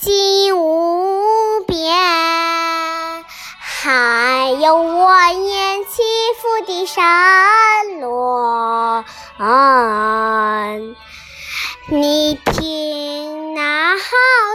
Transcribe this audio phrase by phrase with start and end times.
[0.00, 1.92] 近无边，
[3.58, 6.02] 还有蜿蜒起
[6.40, 9.04] 伏的山峦。
[11.88, 14.04] 你听那浩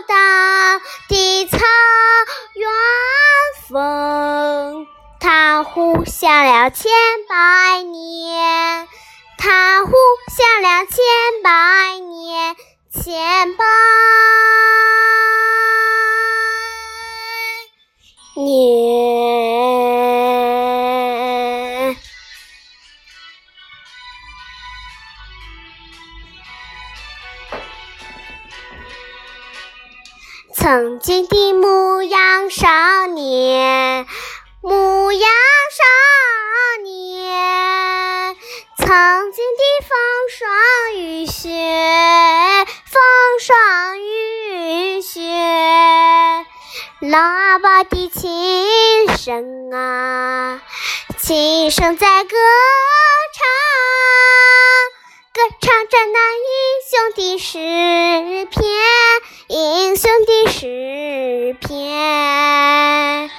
[0.08, 0.80] 荡
[1.10, 1.58] 的草
[2.54, 2.70] 原
[3.68, 4.88] 风，
[5.20, 6.90] 它呼啸了千
[7.28, 8.88] 百年，
[9.38, 11.04] 它呼啸了千
[11.44, 12.56] 百年，
[12.94, 13.66] 千百。
[30.64, 34.08] 曾经的牧羊少年，
[34.62, 35.30] 牧羊
[35.76, 35.84] 少
[36.84, 38.38] 年，
[38.78, 38.88] 曾
[39.34, 39.98] 经的风
[40.30, 40.48] 霜
[40.96, 41.50] 雨雪，
[42.86, 43.04] 风
[43.42, 45.20] 霜雨雪，
[47.02, 50.62] 喇叭的琴声啊，
[51.20, 52.38] 琴声在歌
[53.34, 53.44] 唱，
[55.34, 56.48] 歌唱着那英
[56.90, 58.64] 雄的诗篇，
[59.56, 63.30] 英雄的诗篇。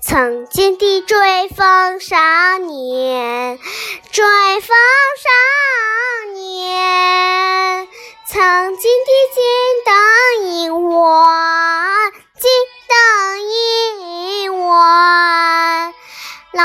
[0.00, 2.16] 曾经的追风少
[2.58, 3.60] 年，
[4.10, 4.24] 追
[4.60, 4.76] 风
[5.22, 5.30] 少
[6.34, 7.86] 年，
[8.26, 9.40] 曾经的金
[9.86, 9.94] 灯
[10.48, 11.51] 银碗，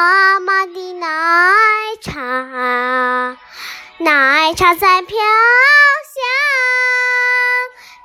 [0.08, 1.06] 妈妈的奶
[2.02, 2.14] 茶，
[3.98, 5.18] 奶茶在飘
[6.14, 6.24] 香，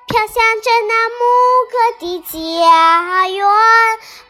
[0.09, 1.23] 飘香着那牧
[1.71, 3.47] 歌的家园，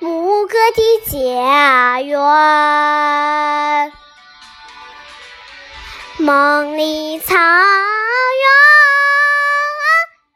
[0.00, 2.21] 牧歌的家园。
[6.19, 7.34] 梦里草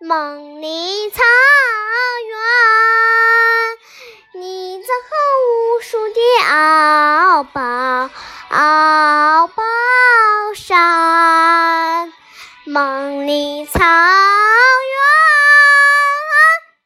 [0.01, 1.21] 原，梦里草
[13.77, 13.85] 草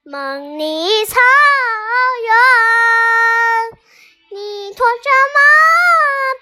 [0.06, 1.14] 原，梦里草
[2.26, 2.32] 原，
[4.32, 5.38] 你驮着马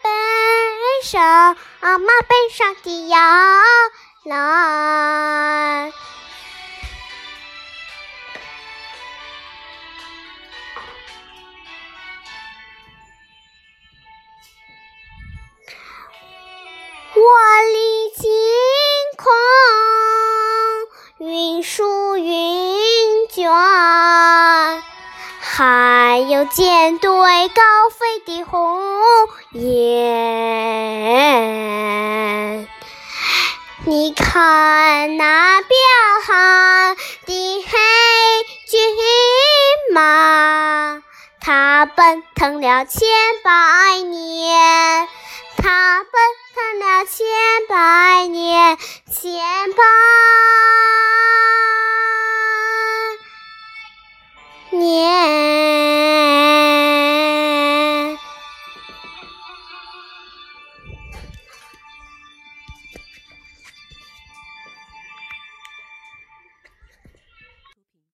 [0.03, 0.09] 背
[1.03, 3.21] 上，马背上的羊
[4.25, 5.48] 郎。
[26.29, 28.79] 又见对高飞的鸿
[29.53, 29.89] 雁。
[33.87, 35.71] 你看那彪
[36.27, 37.79] 悍的黑
[38.67, 38.79] 骏
[39.95, 41.03] 马，
[41.41, 43.09] 它奔腾了千
[43.43, 45.09] 百年，
[45.57, 46.13] 它奔
[46.55, 47.25] 腾了千
[47.71, 48.77] 百年。
[49.11, 49.33] 千
[49.73, 49.83] 百
[54.77, 55.38] 年。